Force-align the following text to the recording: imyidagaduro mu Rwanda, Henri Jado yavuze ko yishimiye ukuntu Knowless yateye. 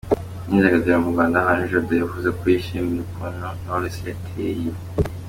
imyidagaduro 0.47 0.97
mu 1.03 1.09
Rwanda, 1.13 1.43
Henri 1.45 1.71
Jado 1.71 1.93
yavuze 2.01 2.27
ko 2.37 2.43
yishimiye 2.51 3.01
ukuntu 3.01 3.39
Knowless 3.61 3.97
yateye. 4.09 4.67